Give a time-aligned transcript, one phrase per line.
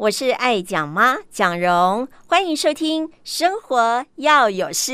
[0.00, 4.92] 我是爱讲妈蒋蓉，欢迎收听《生活要有事》。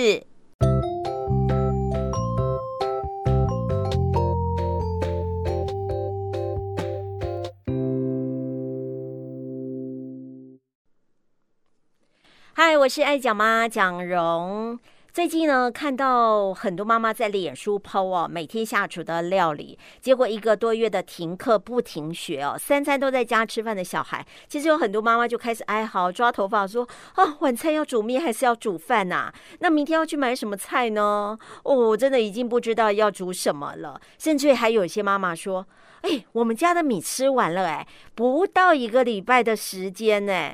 [12.52, 14.76] 嗨，我是爱讲妈蒋蓉。
[15.16, 29.32] 最近呢，看到很多妈妈在脸书 PO 哦，每天下厨的料理，结果一个多月的停课不停学哦，三餐都在家吃饭的小孩，其实有很多妈妈就开始哀嚎，抓头发说啊，晚餐要煮面还是要煮饭呐？
[29.60, 31.38] 那明天要去买什么菜呢？
[31.64, 35.66] 哦，我真的已经不知道要煮什么了，甚至还有一些妈妈说，
[36.02, 40.52] 哎，我们家的米吃完了，哎，不到一个礼拜的时间呢。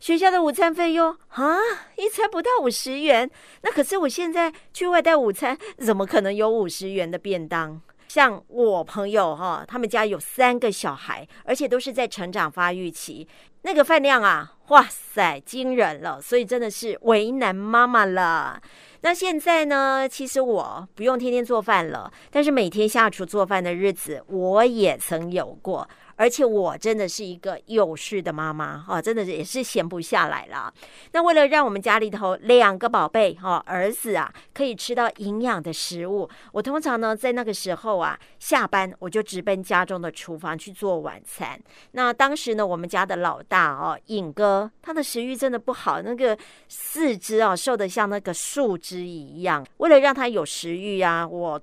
[0.00, 1.56] 学校的午餐费用啊，
[1.96, 3.28] 一餐不到五十元。
[3.62, 7.80] 那可是我现在去外带午餐，怎么可能有五十元的便当？
[8.06, 13.26] 像我朋友哈，他们家有三个小孩，而且都是在成长发育期，
[13.62, 16.22] 那个饭量啊，哇塞，惊人了。
[16.22, 18.62] 所以真的是为难妈妈了。
[19.00, 25.86] 那现在呢，其实我不用天天做饭了，但是每天下厨做饭的日子，我也曾有过。
[26.18, 30.70] 而且我真的是一个有事的妈妈哈，真的是也是闲不下来了。
[31.12, 41.56] 那为了让我们家里头两个宝贝哈儿子啊可以吃到营养的食物，我通常呢在那个时候啊下班我就直奔家中的厨房去做晚餐。
[41.92, 49.64] 那当时呢我们家的老大哦尹哥他的食欲真的不好，那个四肢啊瘦得像那个树枝一样。
[49.76, 51.60] 为了让他有食欲啊，我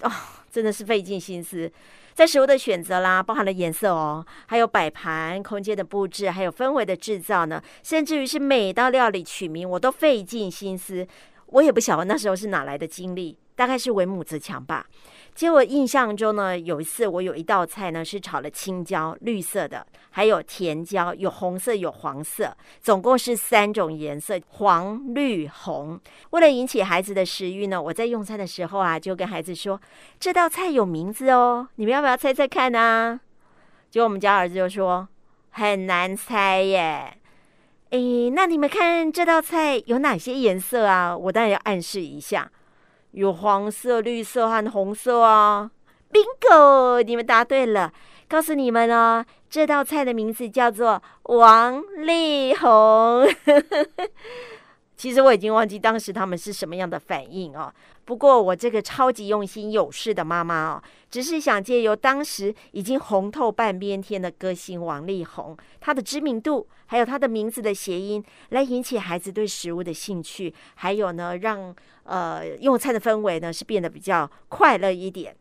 [0.00, 0.10] 哦
[0.50, 1.70] 真的是费尽心思。
[2.18, 11.06] 在食物的选择啦，包含了颜色哦，还有摆盘、空间的布置，还有氛围的制造呢，甚至于是每道料理取名，我都费尽心思。
[11.46, 14.84] 我也不晓得那时候是哪来的精力，大概是为母则强吧。
[15.38, 26.00] 结果印象中呢，有一次我有一道菜呢是炒了青椒，绿色的，还有甜椒，有红色有黄色，总共是三种颜色，黄绿红。
[26.30, 29.80] 为了引起孩子的食欲呢，我在用餐的时候啊，就跟孩子说
[30.18, 33.20] 这道菜有名字哦，你们要不要猜猜看呢？
[33.92, 35.06] 结果我们家儿子就说
[35.50, 37.16] 很难猜耶。
[37.90, 41.16] 诶，那你们看这道菜有哪些颜色啊？
[41.16, 42.50] 我当然要暗示一下。
[43.12, 45.70] 有黄色、绿色和红色啊
[46.12, 47.92] ！Bingo，你们答对了。
[48.28, 53.26] 告诉你们哦，这道菜的名字叫做王力宏。
[54.96, 57.72] 其实我已经忘记当时他们是什么样的反应哦。
[58.08, 75.36] 不过我这个超级用心有事的妈妈哦，只是想借由当时已经红透半边天的歌星王力宏，他的知名度，还有他的名字的谐音，来引起孩子对食物的兴趣，还有呢，让呃用餐的氛围呢是变得比较快乐一点。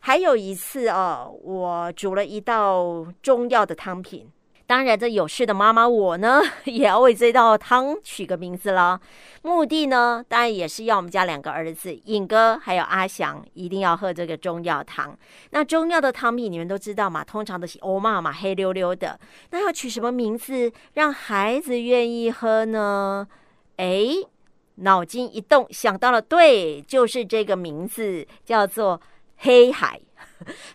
[0.00, 4.28] 还有一次哦，我煮了一道中药的汤品。
[4.68, 9.00] 当然，这有事的妈妈我呢， 也要为这道汤取个名字了。
[9.40, 15.18] 目的呢，当然也是要我们家两个儿子尹哥还有阿翔一定要喝这个中药汤。
[15.52, 19.18] 那中药的汤品你们都知道嘛，通常都是欧妈妈黑溜溜的。
[19.52, 23.26] 那要取什么名字让孩子愿意喝呢？
[23.78, 24.08] 哎，
[24.74, 29.00] 脑筋一动想到了，对，就是这个名字，叫做
[29.38, 29.98] 黑海。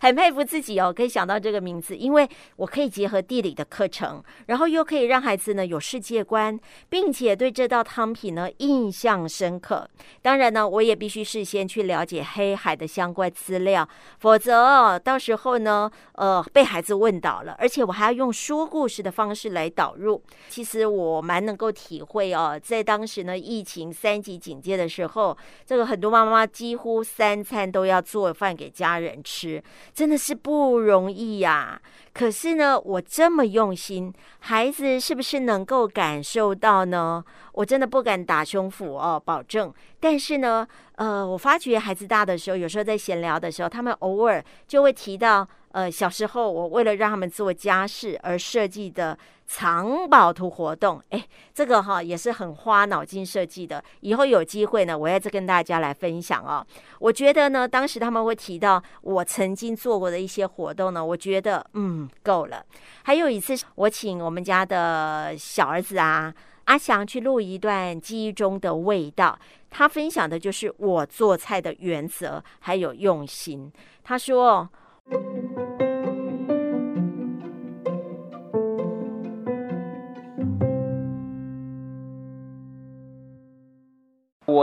[0.02, 6.60] 很佩服自己哦，可以想到这个名字，因为我可以结合地理的课程，然后又可以让孩子呢有世界观，
[6.90, 9.88] 并且对这道汤品呢印象深刻。
[10.22, 13.88] 当然呢，我也必须事先去了解黑海的相关资料，
[14.20, 20.22] 否则，到时候呢，呃，被孩子问倒了，而且我还要用说故事的方式来导入。
[20.50, 29.53] 其实我蛮能够体会哦，在当时呢疫情三级警戒的时候，这个很多妈妈几乎三餐都要做饭给家人吃。
[29.94, 31.82] 真的是不容易呀！
[32.14, 37.24] 可是呢，我这么用心，孩子是不是能够感受到呢？
[37.54, 39.74] 我真的不敢打胸脯哦，保证。
[40.00, 49.16] 但是呢，呃，我发觉孩子大的时候，有时候在闲聊的时候，他们偶尔就会提到，呃，小时候我为了让他们做家事而设计的。
[49.46, 53.84] 藏宝图活动，哎，这个哈也是很花脑筋设计的。
[54.00, 56.66] 以后有机会呢，我要再跟大家来分享哦。
[56.98, 62.66] 我觉得呢，当时他们会提到我曾经做过的一些活动呢，我觉得嗯够了。
[63.04, 66.34] 还有一次，我请我们家的小儿子啊
[66.64, 69.38] 阿翔去录一段记忆中的味道，
[69.70, 73.72] 他分享的就是我做菜的原则还有用心。
[74.04, 74.68] 他说。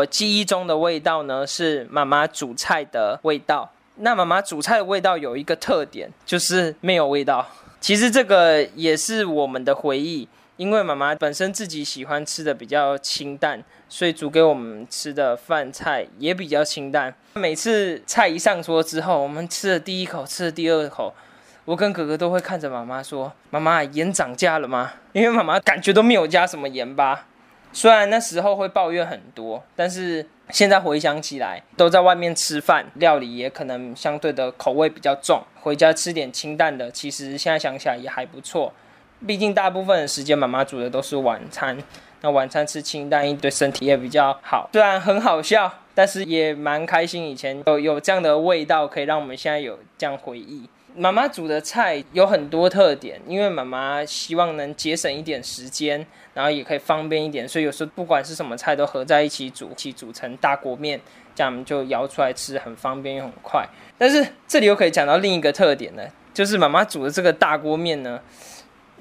[0.01, 3.71] 我记忆中的味道呢，是妈妈煮菜的味道。
[3.97, 7.47] 那妈妈煮菜的味道有一个特点，就是没有味道。
[7.81, 10.27] 其实这个也是我们的回忆，
[10.57, 17.15] 因为妈妈本身自己喜欢吃的比较清淡，所以煮给我们吃的饭菜也比较清淡。
[17.35, 21.13] 每次菜一上桌之后，我们吃了第一口，吃了第二口，
[21.67, 27.27] 我跟哥哥都会看着妈妈说：“妈妈，盐涨价了吗？”因为妈妈感觉都没有加什么盐巴。
[27.73, 35.43] 虽然那时候会抱怨很多，但是现在回想起来，都在外面吃饭，料理也可能相对的口味比较重。
[35.61, 38.73] 回家吃点清淡的，其实现在想起来也还不错。
[39.27, 41.77] 毕竟大部分的时间妈妈煮的都是晚餐，
[42.23, 44.69] 那晚餐吃清淡一对身体也比较好。
[44.73, 47.29] 虽然很好笑，但是也蛮开心。
[47.29, 50.69] 以前有有这样的味道，可以让我们现在有这样回忆。
[50.97, 56.05] 妈妈煮的菜有很多特点，因为妈妈希望能节省一点时间，
[56.35, 61.01] 然后也可以方便一点，所以有时候不管是什么菜都合在一起煮，一起煮成大锅面，
[61.35, 63.67] 这样就舀出来吃，很方便又很快。
[63.97, 66.03] 但是这里又可以讲到另一个特点呢，
[66.35, 68.21] 就是妈妈煮的这个大锅面呢，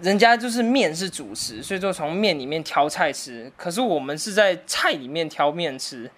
[0.01, 6.09] 人家就是面是主食，所以说从面里面挑菜吃，可是我们是在菜里面挑面吃，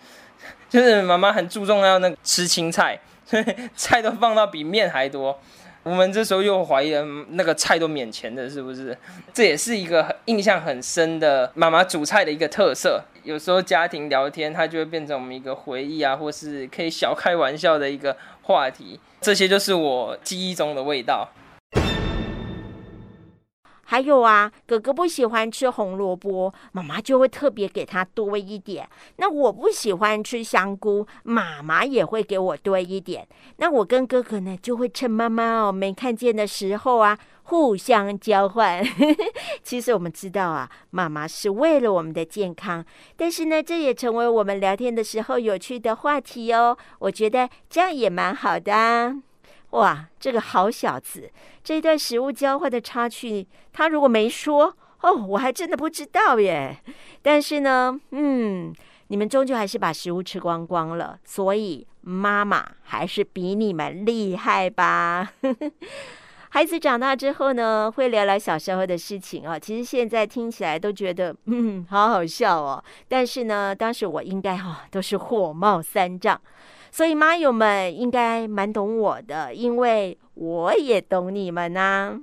[0.71, 2.97] 就是妈妈很注重要那个吃青菜，
[3.75, 5.37] 菜都放到比面还多。
[5.83, 8.97] 我们这时候又怀疑了，那个菜都免钱的，是不是？
[9.33, 13.03] 这也是一个印象很深的妈妈煮菜的一个特色。
[13.23, 18.97] 有时候家庭聊天，它就会变成我们一个回忆啊，或是可以小开玩笑的一个话题。
[19.19, 21.27] 这些就是我记忆中的味道。
[23.91, 28.87] 还有啊，哥哥不喜欢吃红萝卜，妈妈就会特别给他多一点。
[29.17, 33.27] 那我不喜欢吃香菇，妈妈也会给我多一点。
[33.57, 38.81] 那我跟哥哥呢，就会趁妈妈哦没看见的时候啊，互相交换。
[39.61, 42.85] 其实我们知道啊，妈妈是为了我们的健康，
[43.17, 46.77] 但是呢，这也成为我们聊天的时候有趣的话题哦。
[46.99, 49.21] 我觉得这样也蛮好的啊。
[49.71, 51.29] 哇，这个好小子，
[51.63, 56.77] 这一段食物交换的插曲，他如果没说哦，我还真的不知道耶。
[57.21, 58.73] 但是呢，嗯，
[59.07, 65.31] 你们终究还是把食物吃光光了，所以妈妈还是比你们厉害吧。
[66.53, 69.57] 孩子长大之后呢，会聊聊小时候的事情啊。
[69.57, 72.83] 其实现在听起来都觉得，嗯，好好笑哦。
[73.07, 76.39] 但是呢，当时我应该哈、哦、都是火冒三丈。
[76.93, 82.19] 所以妈友们应该蛮懂我的，因为我也懂你们呐、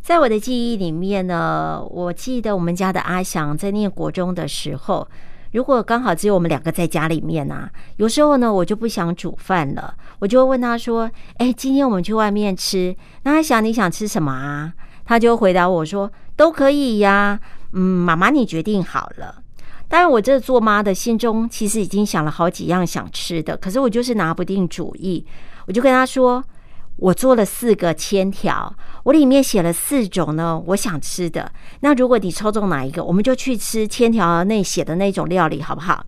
[0.00, 5.06] 在我的记忆里面呢，我记得我们家的阿翔在念国中的时候。
[5.54, 11.08] 如果刚好只有我们两个在家里面啊，有时候呢，我就不想煮饭了，我就会问他说
[11.38, 14.72] ：“哎，今天我们去外面吃，那他想你想吃什么啊？”
[15.06, 17.38] 他就回答我说：“都可以呀，
[17.72, 19.36] 嗯，妈妈你决定好了。”
[19.86, 25.24] 当然，我这做妈的心中其实已经想了好几样想吃的，可是我就是拿不定主意，
[25.68, 26.42] 我就跟他说。
[26.96, 31.50] 我做了四个签条，我里面写了四种呢，我想吃的。
[31.80, 36.04] 那如果你抽中哪一个，我们就去吃签条内写的那种料理，好不好？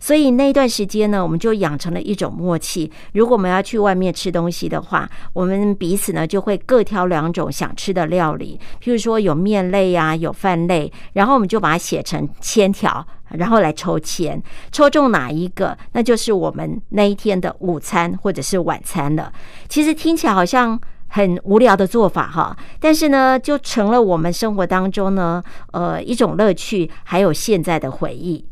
[0.00, 2.88] 所以那段时间呢，我们就养成了一种默契。
[3.14, 14.42] 如果我们要去外面吃东西的话，我们彼此呢就会各挑两种想吃的料理，譬如说有面类呀、啊，有饭类，然后我们就把它写成签条，然后来抽签，
[14.72, 19.32] 抽中哪一个，那就是我们那一天的午餐或者是晚餐了。
[19.68, 25.42] 其实听起来好像很无聊的做法哈，但是呢，就成了我们生活当中呢，
[25.72, 28.44] 呃，一种乐趣，还有现在的回忆。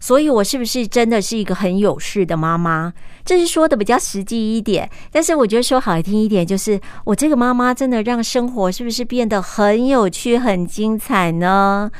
[0.00, 2.92] 所以，我是不是真的是一个很有事的妈妈？
[3.24, 4.88] 这是说的比较实际一点。
[5.10, 11.90] 但是，我觉得说好听一点，就是我这个妈妈真的让生活是不是变得很有趣、很精彩呢？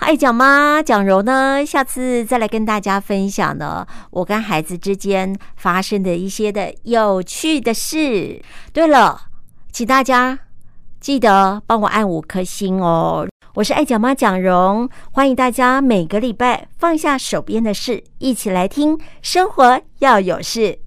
[0.00, 8.40] 爱讲妈蒋柔呢，下次再来跟大家分享呢，我跟孩子之间发生的一些的有趣的事。
[8.72, 9.22] 对了，
[9.72, 10.38] 请大家
[11.00, 13.26] 记得帮我按五颗星哦。
[13.54, 20.78] 我是爱讲妈蒋蓉，欢迎大家每个礼拜放下手边的事，一起来听生活要有事。